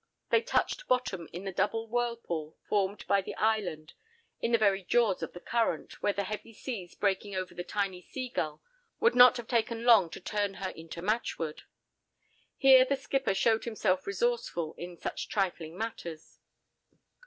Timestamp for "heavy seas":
6.23-6.95